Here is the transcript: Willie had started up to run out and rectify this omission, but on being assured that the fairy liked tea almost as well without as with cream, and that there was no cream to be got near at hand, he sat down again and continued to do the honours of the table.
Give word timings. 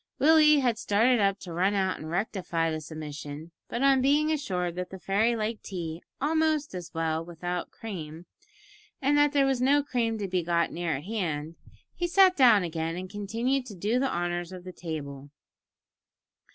Willie 0.17 0.61
had 0.61 0.79
started 0.79 1.19
up 1.19 1.37
to 1.41 1.53
run 1.53 1.75
out 1.75 1.99
and 1.99 2.09
rectify 2.09 2.71
this 2.71 2.91
omission, 2.91 3.51
but 3.67 3.83
on 3.83 4.01
being 4.01 4.31
assured 4.31 4.73
that 4.73 4.89
the 4.89 4.97
fairy 4.97 5.35
liked 5.35 5.63
tea 5.65 6.01
almost 6.19 6.73
as 6.73 6.91
well 6.91 7.23
without 7.23 7.65
as 7.67 7.67
with 7.67 7.77
cream, 7.79 8.25
and 8.99 9.15
that 9.15 9.31
there 9.31 9.45
was 9.45 9.61
no 9.61 9.83
cream 9.83 10.17
to 10.17 10.27
be 10.27 10.41
got 10.41 10.71
near 10.71 10.95
at 10.97 11.03
hand, 11.03 11.53
he 11.93 12.07
sat 12.07 12.35
down 12.35 12.63
again 12.63 12.95
and 12.95 13.11
continued 13.11 13.67
to 13.67 13.75
do 13.75 13.99
the 13.99 14.11
honours 14.11 14.51
of 14.51 14.63
the 14.63 14.73
table. 14.73 15.29